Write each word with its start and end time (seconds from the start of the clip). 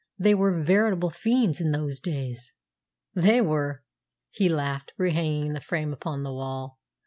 "They 0.17 0.33
were 0.33 0.63
veritable 0.63 1.11
fiends 1.11 1.61
in 1.61 1.73
those 1.73 1.99
days." 1.99 2.53
"They 3.13 3.39
were," 3.39 3.83
he 4.31 4.49
laughed, 4.49 4.93
rehanging 4.99 5.53
the 5.53 5.61
frame 5.61 5.93
upon 5.93 6.23
the 6.23 6.33
wall. 6.33 6.79